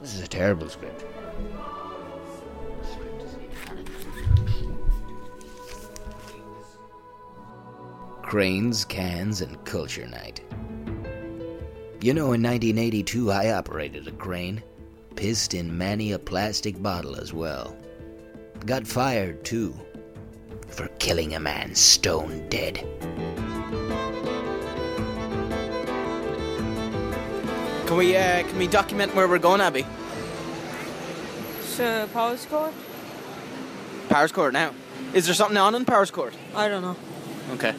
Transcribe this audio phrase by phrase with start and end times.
[0.00, 1.04] This is a terrible script.
[8.22, 10.40] Cranes, Cans, and Culture Night.
[12.00, 14.62] You know, in 1982, I operated a crane.
[15.16, 17.76] Pissed in many a plastic bottle as well.
[18.64, 19.74] Got fired, too.
[20.68, 22.86] For killing a man stone dead.
[27.90, 29.84] Can we uh, can we document where we're going, Abby?
[31.62, 32.72] So, Powerscourt?
[34.08, 34.70] Powers Court now.
[35.12, 36.32] Is there something on in Powerscourt?
[36.54, 36.94] I don't know.
[37.54, 37.74] Okay.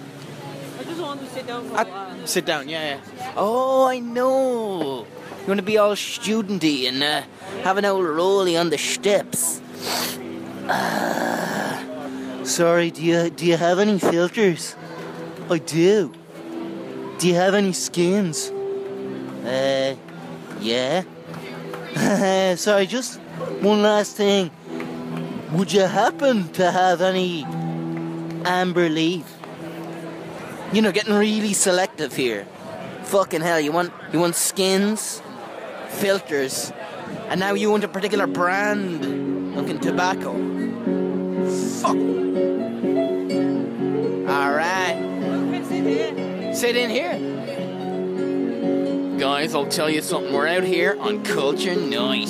[0.78, 2.28] I just want to sit down for I- a while.
[2.28, 3.34] sit down, yeah, yeah.
[3.38, 5.08] Oh, I know.
[5.44, 7.22] You want to be all studenty and uh,
[7.64, 9.62] have an old rolly on the steps.
[10.68, 11.86] Ah.
[12.44, 14.76] sorry, do you do you have any filters?
[15.50, 16.12] I do.
[17.18, 18.52] Do you have any skins?
[19.44, 19.96] Uh,
[20.60, 21.04] yeah.
[22.56, 23.20] sorry, just
[23.62, 24.52] one last thing.
[25.54, 27.44] Would you happen to have any
[28.46, 29.26] Amber Leaf?
[30.72, 32.46] You know, getting really selective here.
[33.04, 35.22] Fucking hell, you want you want skins,
[35.90, 36.72] filters,
[37.30, 40.34] and now you want a particular brand looking tobacco.
[41.82, 41.98] Fuck.
[44.30, 44.96] Alright.
[46.56, 47.18] Sit in here.
[49.22, 50.34] Guys, I'll tell you something.
[50.34, 52.28] We're out here on Culture Night.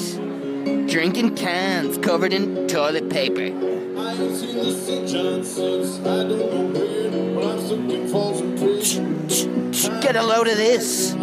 [0.90, 3.44] Drinking cans covered in toilet paper.
[3.44, 9.72] I ain't seen the sunshine since I don't know when, but I'm slipping Folsom Prison.
[10.02, 11.14] Get a load of this.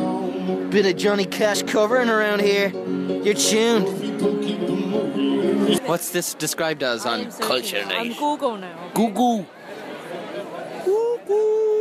[0.70, 2.70] Bit of Johnny Cash covering around here.
[3.22, 3.88] You're tuned.
[5.86, 8.16] What's this described as on Culture I'm Night?
[8.18, 8.90] Google now.
[8.94, 9.46] Google.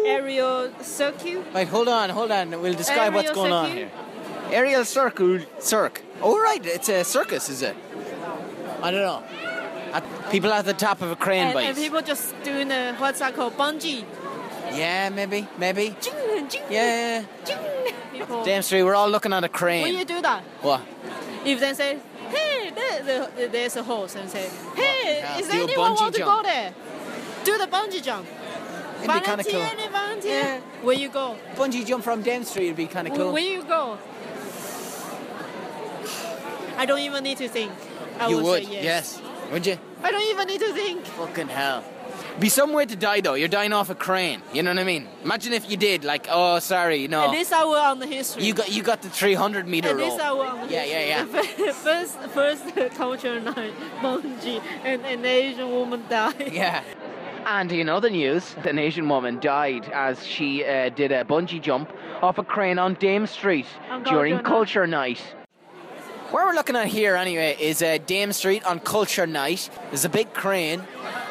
[0.08, 1.44] Aerial circuit.
[1.54, 2.50] Wait, hold on, hold on.
[2.62, 3.92] We'll describe what's Aerial going on here.
[4.52, 6.02] Aerial circle, circ.
[6.22, 7.76] Oh, right, it's a circus, is it?
[8.82, 9.24] I don't know.
[9.94, 11.66] At, people at the top of a crane And, bike.
[11.68, 13.54] and people just doing the, what's that called?
[13.58, 14.04] Bungee.
[14.74, 15.96] Yeah, maybe, maybe.
[16.02, 17.24] Jing, jing, Yeah.
[17.46, 17.58] jing.
[18.12, 18.44] People.
[18.44, 19.84] Damn straight, we're all looking at a crane.
[19.84, 20.82] When you do that, What?
[21.46, 25.64] if they say, hey, there, there- there's a horse, and say, hey, oh, is do
[25.64, 26.44] anyone want to jump.
[26.44, 26.74] go there?
[27.44, 28.26] Do the bungee jump.
[29.04, 29.62] It'd be kind of cool.
[30.28, 30.62] Any volunteer?
[30.62, 30.84] Yeah.
[30.86, 31.38] Where you go?
[31.56, 33.32] Bungee jump from Dame Street would be kind of cool.
[33.34, 33.98] Where you go?
[36.78, 37.72] I don't even need to think.
[38.20, 39.22] I you would, say yes.
[39.52, 39.78] Would you?
[40.04, 41.06] I don't even need to think.
[41.06, 41.84] Fucking hell.
[42.40, 43.34] Be some way to die though.
[43.34, 44.42] You're dying off a crane.
[44.54, 45.08] You know what I mean?
[45.24, 47.24] Imagine if you did, like, oh, sorry, no.
[47.24, 48.44] At least I will on the history.
[48.44, 50.06] You got you got the 300 meter At roll.
[50.10, 51.66] least I will on the Yeah, yeah, history.
[51.66, 51.72] yeah.
[51.72, 56.52] first, first culture night, bungee, and an Asian woman died.
[56.54, 56.84] Yeah.
[57.50, 61.90] And in other news, an Asian woman died as she uh, did a bungee jump
[62.22, 63.66] off a crane on Dame Street
[64.04, 65.22] during Culture Culture Night.
[66.32, 69.70] Where we're looking at here, anyway, is uh, Dame Street on Culture Night.
[69.92, 70.84] There's a big crane,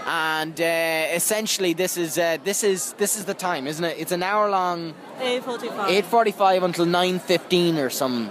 [0.07, 3.99] and uh, essentially this is uh, this is this is the time, isn't it?
[3.99, 6.03] It's an hour long, 8.45.
[6.03, 8.31] 8:45 until 9:15 or some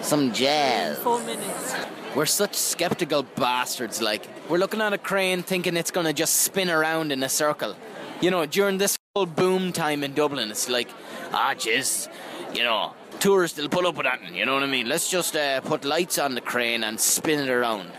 [0.00, 0.98] some jazz.
[0.98, 1.76] Four minutes.
[2.14, 4.02] We're such skeptical bastards.
[4.02, 7.74] Like we're looking at a crane, thinking it's gonna just spin around in a circle.
[8.20, 10.88] You know, during this whole boom time in Dublin, it's like,
[11.32, 12.08] ah, jizz,
[12.54, 14.20] you know, tourists will pull up with that.
[14.32, 14.88] You know what I mean?
[14.88, 17.90] Let's just uh, put lights on the crane and spin it around.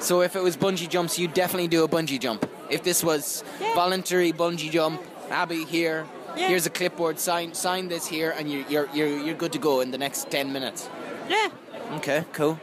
[0.00, 2.48] So if it was bungee jumps, you'd definitely do a bungee jump.
[2.70, 3.74] If this was Yeah.
[3.74, 6.06] voluntary bungee jump, Abby here.
[6.36, 6.48] Yeah.
[6.48, 7.18] Here's a clipboard.
[7.18, 10.30] Sign sign this here, and you're, you're you're you're good to go in the next
[10.30, 10.88] ten minutes.
[11.28, 11.48] Yeah.
[11.96, 12.58] Okay, cool.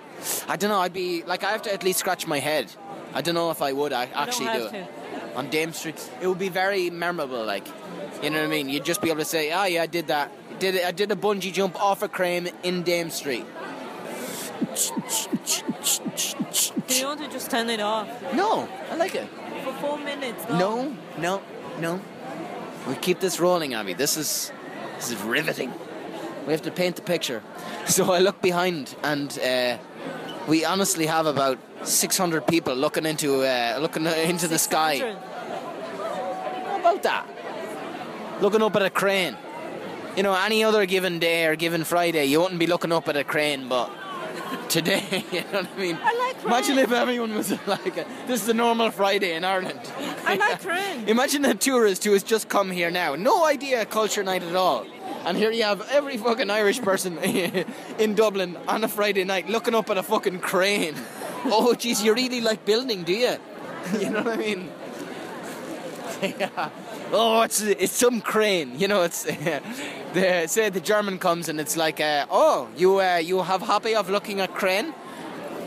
[0.47, 0.79] I don't know.
[0.79, 2.71] I'd be like, I have to at least scratch my head.
[3.13, 4.87] I don't know if I would I actually do it to.
[5.37, 5.99] on Dame Street.
[6.21, 7.43] It would be very memorable.
[7.45, 7.65] Like,
[8.21, 8.69] you know what I mean?
[8.69, 10.31] You'd just be able to say, "Oh yeah, I did that.
[10.59, 10.85] Did it?
[10.85, 13.45] I did a bungee jump off a crane in Dame Street."
[16.87, 19.27] Do you want to just turn it off No, I like it.
[19.63, 20.45] for four minutes?
[20.49, 21.41] No, no,
[21.79, 21.99] no.
[22.87, 23.93] We keep this rolling, Abby.
[23.93, 24.51] This is
[24.95, 25.73] this is riveting.
[26.45, 27.41] We have to paint the picture.
[27.87, 29.77] So I look behind, and uh,
[30.47, 35.15] we honestly have about 600 people looking into uh, looking into the sky.
[36.65, 37.27] How about that?
[38.41, 39.37] Looking up at a crane.
[40.15, 43.17] You know, any other given day or given Friday, you wouldn't be looking up at
[43.17, 43.91] a crane, but
[44.69, 45.97] today, you know what I mean?
[46.01, 49.79] I like Imagine if everyone was like, a, this is a normal Friday in Ireland.
[50.25, 51.03] I like crane.
[51.07, 54.85] Imagine a tourist who has just come here now, no idea culture night at all.
[55.25, 57.17] And here you have every fucking Irish person
[57.99, 60.95] in Dublin on a Friday night looking up at a fucking crane.
[61.45, 63.35] Oh, jeez, you really like building, do you?
[63.99, 64.69] You know what I mean?
[66.21, 66.69] yeah.
[67.11, 68.79] Oh, it's it's some crane.
[68.79, 73.17] You know, it's the, say the German comes and it's like, uh, oh, you uh,
[73.17, 74.91] you have hobby of looking at crane.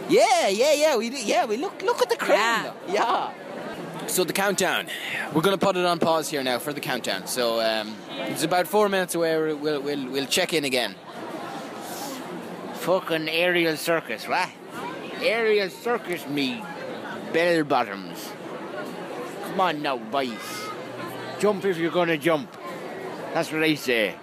[0.08, 0.96] Yeah, yeah, yeah.
[0.96, 1.46] We yeah.
[1.46, 2.72] We look look at the crane.
[2.88, 3.30] Yeah.
[4.08, 4.14] Yeah.
[4.14, 4.86] So the countdown.
[5.32, 7.26] We're gonna put it on pause here now for the countdown.
[7.26, 9.36] So um, it's about four minutes away.
[9.36, 10.94] We'll we'll we'll, we'll check in again.
[12.74, 14.48] Fucking aerial circus, what?
[15.20, 16.62] Aerial circus, me
[17.32, 18.32] bell bottoms.
[19.42, 20.68] Come on now, boys.
[21.38, 22.50] Jump if you're gonna jump.
[23.34, 24.14] That's what I say.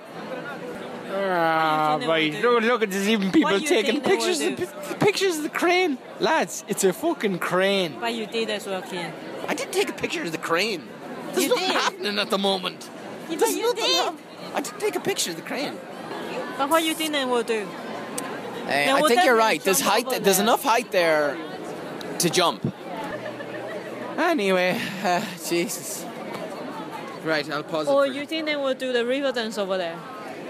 [1.17, 4.41] Ah, think boys, look, look at there's even people you taking think they will pictures
[4.41, 5.97] of, the pictures of the crane.
[6.19, 7.97] Lads, it's a fucking crane.
[7.99, 9.13] But you did as well, Ken.
[9.47, 10.87] I did take a picture of the crane.
[11.31, 11.75] There's You nothing did?
[11.75, 12.89] happening at the moment.
[13.27, 14.03] There's but you did.
[14.03, 14.15] hap-
[14.53, 15.77] I did take a picture of the crane.
[16.57, 17.67] But what you think they will do?
[18.65, 19.61] Uh, I think you're right.
[19.61, 20.07] There's height.
[20.07, 21.37] over There's enough height there
[22.19, 22.73] to jump.
[24.17, 26.05] Anyway, uh, Jesus.
[27.23, 28.09] Right, I'll pause Or it.
[28.09, 29.97] For you think they will do the Riverdance over there?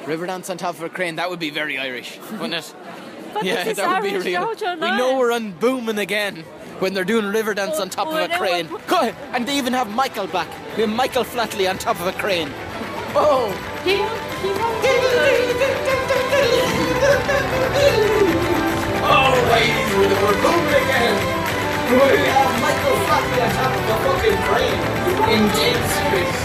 [0.03, 1.15] Riverdance on top of a crane.
[1.15, 2.74] That would be very Irish, wouldn't it?
[3.33, 4.42] But yeah, this is that would be real.
[4.45, 6.45] culture, We know we're on booming again
[6.80, 8.69] when they're doing Riverdance on top or of a crane.
[8.69, 9.16] will Go ahead.
[9.33, 10.48] And they even have Michael back.
[10.75, 12.50] We have Michael Flatley on top of a crane.
[13.16, 13.51] Oh!
[13.83, 15.16] He won't, he won't do the-
[19.06, 21.16] Alright, we're booming again.
[21.86, 24.81] We have Michael Flatley on top of a fucking crane
[25.31, 26.39] in Dead Series.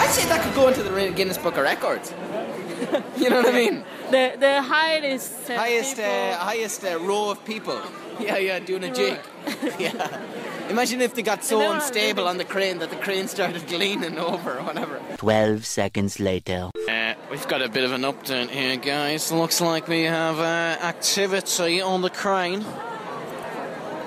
[0.00, 2.12] I'd say that could go into the Guinness Book of Records.
[3.18, 3.84] you know what I mean?
[4.10, 7.80] The, the highest uh, highest uh, highest uh, row of people.
[8.20, 9.16] Yeah, yeah, doing a jig.
[9.78, 10.20] yeah.
[10.68, 13.70] Imagine if they got so then unstable really- on the crane that the crane started
[13.70, 15.00] leaning over or whatever.
[15.18, 16.68] 12 seconds later.
[16.88, 19.30] Uh, we've got a bit of an update here, guys.
[19.30, 22.62] Looks like we have uh, activity on the crane.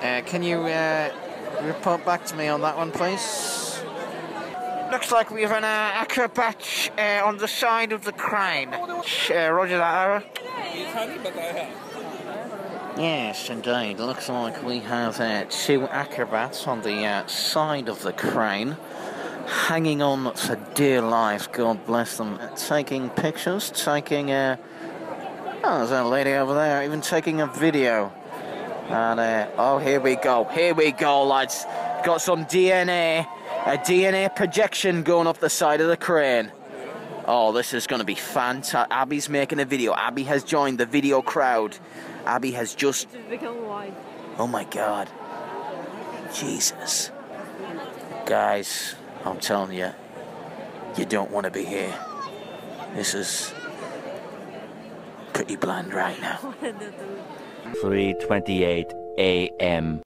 [0.02, 1.10] Uh, can you uh,
[1.62, 3.71] report back to me on that one, please?
[4.92, 8.74] Looks like we have an uh, acrobat uh, on the side of the crane.
[8.74, 10.24] Uh, roger that, Ara.
[12.98, 13.98] Yes, indeed.
[13.98, 18.76] Looks like we have uh, two acrobats on the uh, side of the crane,
[19.46, 21.50] hanging on for dear life.
[21.50, 22.38] God bless them.
[22.54, 24.58] Taking pictures, taking uh,
[25.64, 28.12] oh, there's a lady over there, even taking a video.
[28.90, 30.44] And uh, oh, here we go.
[30.44, 31.64] Here we go, lads.
[32.04, 33.26] Got some DNA,
[33.66, 36.50] a DNA projection going up the side of the crane.
[37.26, 38.92] Oh, this is going to be fantastic.
[38.92, 39.94] Abby's making a video.
[39.94, 41.76] Abby has joined the video crowd.
[42.26, 43.94] Abby has just It's become wide.
[44.38, 45.08] Oh my god.
[46.34, 47.12] Jesus.
[48.26, 49.92] Guys, I'm telling you,
[50.96, 51.94] you don't want to be here.
[52.94, 53.52] This is
[55.32, 56.54] pretty bland right now.
[57.82, 60.02] 3:28 a.m.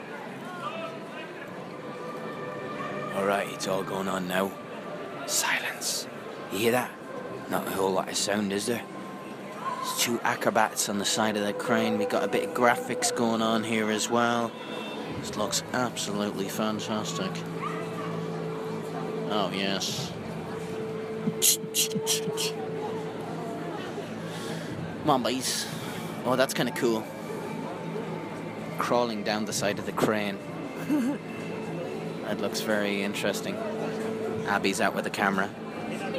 [3.26, 4.52] Alright, it's all going on now.
[5.26, 6.06] Silence.
[6.52, 6.92] You hear that?
[7.50, 8.84] Not a whole lot of sound, is there?
[9.82, 11.98] There's two acrobats on the side of the crane.
[11.98, 14.52] We got a bit of graphics going on here as well.
[15.18, 17.32] This looks absolutely fantastic.
[19.28, 20.12] Oh, yes.
[25.00, 25.66] Come on, boys.
[26.24, 27.04] Oh, that's kind of cool.
[28.78, 30.38] Crawling down the side of the crane.
[32.26, 33.56] That looks very interesting.
[34.46, 35.48] Abby's out with the camera.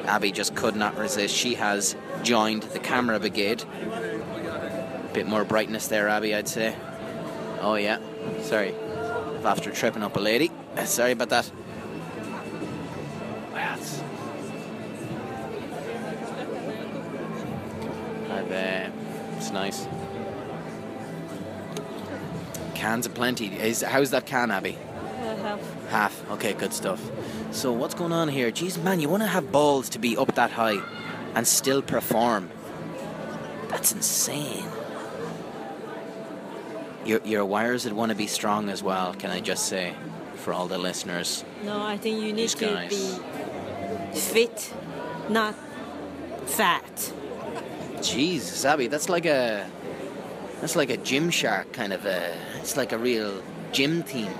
[0.05, 1.35] Abby just could not resist.
[1.35, 3.63] She has joined the camera brigade.
[5.13, 6.75] Bit more brightness there, Abby, I'd say.
[7.61, 7.99] Oh, yeah.
[8.41, 8.73] Sorry.
[9.43, 10.51] After tripping up a lady.
[10.85, 11.51] Sorry about that.
[13.53, 14.01] It's...
[18.29, 18.89] I've, uh,
[19.37, 19.87] it's nice.
[22.75, 23.47] Cans aplenty.
[23.47, 24.77] Is how's that can, Abby?
[25.89, 26.29] Half.
[26.31, 27.01] Okay, good stuff.
[27.51, 28.51] So what's going on here?
[28.51, 30.81] Jeez, man, you want to have balls to be up that high
[31.33, 32.49] and still perform?
[33.69, 34.65] That's insane.
[37.05, 39.13] Your your wires would want to be strong as well.
[39.13, 39.93] Can I just say,
[40.35, 41.45] for all the listeners?
[41.63, 44.73] No, I think you need to be fit,
[45.29, 45.55] not
[46.45, 47.13] fat.
[47.99, 49.69] Jeez, Abby, that's like a
[50.59, 52.35] that's like a Gymshark kind of a.
[52.55, 53.41] It's like a real
[53.71, 54.31] gym team.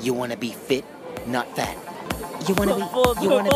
[0.00, 0.84] You want to be fit,
[1.26, 1.76] not fat.
[2.46, 2.82] You wanna be,
[3.20, 3.50] you wanna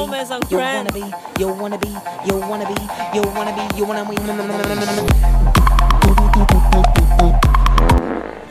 [0.91, 0.99] be,
[1.39, 1.89] you wanna be,
[2.27, 2.75] you wanna be,
[3.15, 5.13] you wanna be, you wanna be, you wanna be.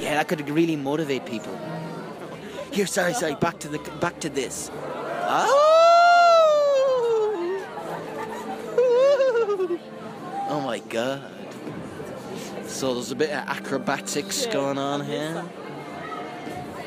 [0.02, 1.60] Yeah, that could really motivate people.
[2.72, 3.36] Here, sorry, sorry.
[3.36, 4.72] Back to the, back to this.
[4.74, 5.68] Oh,
[10.50, 11.22] oh my god.
[12.68, 15.44] So there's a bit of acrobatics going on here.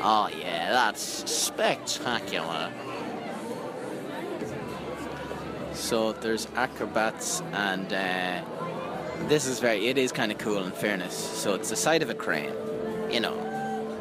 [0.07, 2.71] Oh yeah, that's spectacular.
[5.73, 8.41] So there's acrobats and uh,
[9.27, 9.87] This is very.
[9.87, 10.63] It is kind of cool.
[10.63, 12.53] In fairness, so it's the side of a crane.
[13.09, 13.35] You know,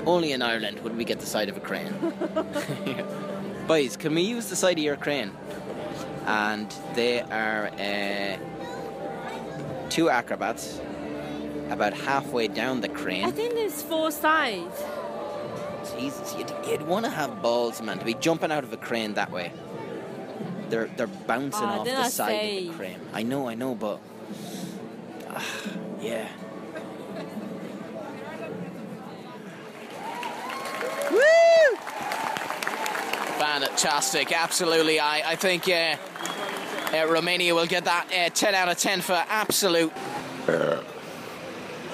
[0.04, 1.94] only in Ireland would we get the side of a crane.
[3.66, 5.32] Boys, can we use the side of your crane?
[6.26, 8.36] And they are uh,
[9.88, 10.82] two acrobats
[11.70, 13.24] about halfway down the crane.
[13.24, 14.82] I think there's four sides.
[15.98, 19.14] Jesus, you'd, you'd want to have balls, man, to be jumping out of a crane
[19.14, 19.52] that way.
[20.70, 23.00] They're they're bouncing Ah, off the I side of the crane.
[23.12, 24.00] I know, I know, but
[25.28, 25.44] ah,
[26.00, 26.26] yeah.
[31.10, 31.76] Woo!
[33.38, 34.98] Fantastic, absolutely.
[35.00, 35.96] I I think uh,
[36.96, 39.92] uh, Romania will get that uh, 10 out of 10 for absolute.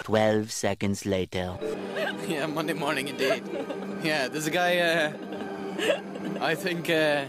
[0.02, 1.56] 12 seconds later.
[2.28, 3.42] Yeah, Monday morning indeed.
[4.02, 4.78] Yeah, there's a guy.
[4.78, 5.12] Uh,
[6.40, 6.88] I think.
[6.88, 7.24] Uh,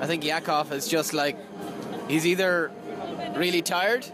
[0.00, 1.36] I think Yakov is just like
[2.08, 2.70] he's either
[3.34, 4.06] really tired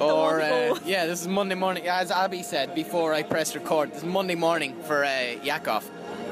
[0.00, 1.06] or uh, yeah.
[1.06, 3.92] This is Monday morning, as Abby said before I pressed record.
[3.92, 5.88] This is Monday morning for uh, Yakov,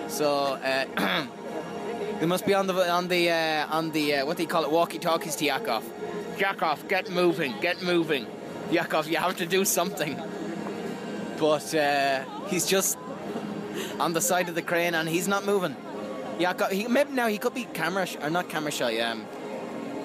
[0.09, 1.26] so uh,
[2.21, 4.64] they must be on the on the uh, on the uh, what do you call
[4.64, 5.85] it walkie talkies to Yakov.
[6.38, 8.26] Yakov, get moving, get moving.
[8.71, 10.21] Yakov, you have to do something
[11.38, 12.99] but uh, he's just
[13.99, 15.76] on the side of the crane and he's not moving.
[16.38, 18.99] Yeah, he, maybe now he could be camera sh- or not camera shy.
[19.00, 19.25] Um,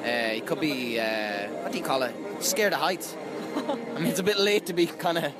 [0.04, 2.16] uh, he could be uh, what do you call it?
[2.40, 3.16] Scared of heights.
[3.56, 5.34] I mean, it's a bit late to be kind of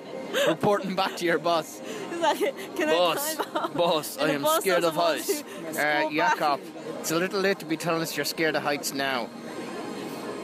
[0.48, 1.82] reporting back to your boss.
[2.22, 3.36] Like, Boss,
[3.74, 5.44] boss, I am boss scared of heights.
[5.76, 6.10] Uh.
[6.12, 6.60] Yakov,
[7.00, 9.28] it's a little late to be telling us you're scared of heights now.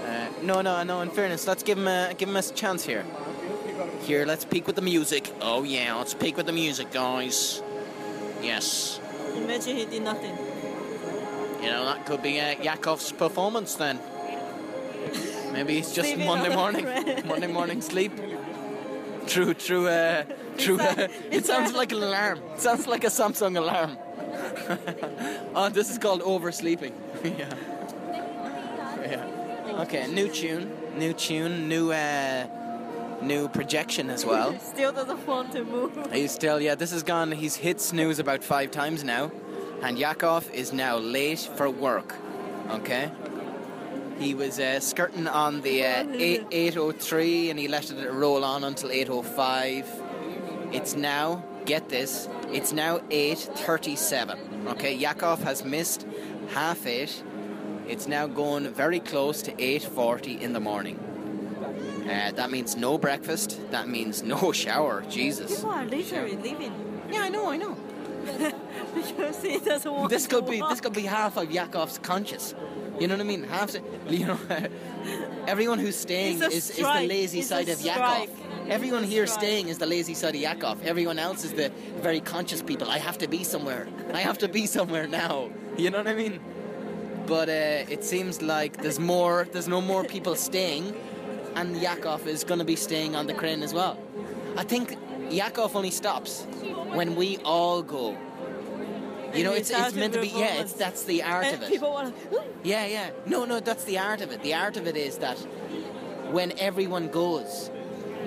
[0.06, 1.02] Uh, no, no, no.
[1.02, 3.06] In fairness, let's give him a give him a chance here.
[4.02, 5.32] Here, let's peek with the music.
[5.42, 7.62] Oh yeah, let's peek with the music, guys.
[8.42, 9.00] Yes,
[9.36, 10.36] Imagine he did nothing.
[11.62, 14.00] you know that could be uh, Yakov's performance then.
[15.54, 16.86] Maybe it's just Sleeping Monday morning.
[17.28, 18.12] Monday morning sleep.
[19.28, 20.24] True, true, uh,
[20.58, 20.78] true.
[20.78, 22.40] like- it sounds like- like an alarm.
[22.56, 23.98] It sounds like a Samsung alarm.
[25.56, 26.94] oh, this is called oversleeping.
[27.24, 27.54] yeah.
[29.12, 29.82] Yeah.
[29.84, 32.46] Okay, new tune, new tune, new uh,
[33.22, 34.58] new projection as well.
[34.74, 36.12] Still doesn't want to move.
[36.12, 39.32] He's still, yeah, this has gone, he's hit snooze about five times now.
[39.82, 42.16] And Yakov is now late for work.
[42.70, 43.12] Okay?
[44.20, 48.64] He was uh, skirting on the uh, 8, 803 and he let it roll on
[48.64, 50.02] until 805.
[50.72, 54.68] It's now, get this, it's now 837.
[54.70, 56.06] Okay, Yakov has missed
[56.54, 57.24] half eight.
[57.88, 61.00] It's now going very close to 8.40 in the morning.
[62.10, 63.60] Uh, that means no breakfast.
[63.72, 65.04] That means no shower.
[65.10, 65.56] Jesus.
[65.56, 66.74] People are literally leaving
[67.12, 67.76] Yeah, I know, I know.
[68.96, 70.70] because he doesn't want This could be walk.
[70.72, 72.54] this could be half of Yakov's conscious.
[73.00, 73.44] You know what I mean?
[73.44, 73.76] Half,
[74.10, 74.40] you know,
[75.48, 77.80] everyone who's staying is, is the lazy It's side of.
[77.82, 78.30] Yakov.
[78.70, 80.84] Everyone here staying is the lazy side of Yakov.
[80.84, 81.72] Everyone else is the
[82.02, 82.90] very conscious people.
[82.90, 83.88] I have to be somewhere.
[84.14, 85.50] I have to be somewhere now.
[85.78, 86.40] You know what I mean?
[87.28, 89.48] But uh, it seems like there's more.
[89.52, 90.96] There's no more people staying,
[91.58, 93.98] and Yakov is going to be staying on the crane as well.
[94.56, 94.96] I think
[95.32, 96.44] Yakov only stops
[96.94, 98.16] when we all go.
[99.34, 100.30] You know, it's it's out it's of meant to be.
[100.30, 101.70] Yeah, it's that's the art of it.
[101.70, 102.44] people want to.
[102.64, 103.10] Yeah, yeah.
[103.26, 104.42] No, no, that's the art of it.
[104.42, 105.38] The art of it is that
[106.32, 107.72] when everyone goes,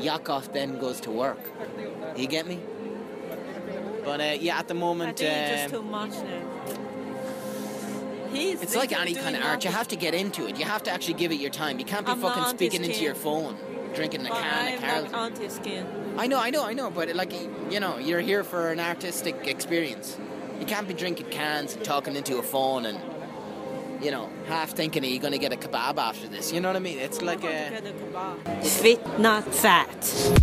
[0.00, 1.40] Yakov then goes to work.
[2.16, 2.58] You get me?
[4.04, 6.59] But uh, yeah, at the moment, I think it's just um, too much now.
[8.32, 9.64] He's it's like any kind of art.
[9.64, 10.58] You have to get into it.
[10.58, 11.78] You have to actually give it your time.
[11.78, 13.56] You can't be I'm fucking speaking into your phone,
[13.94, 15.14] drinking a But can I'm of not Carlton.
[15.42, 15.86] anti-skin.
[16.16, 16.90] I know, I know, I know.
[16.90, 17.32] But like,
[17.70, 20.18] you know, you're here for an artistic experience.
[20.58, 22.98] You can't be drinking cans and talking into a phone and.
[24.02, 26.54] You know, half thinking, are you going to get a kebab after this?
[26.54, 26.98] You know what I mean?
[26.98, 27.82] It's like a.
[28.62, 30.40] fit, not fat.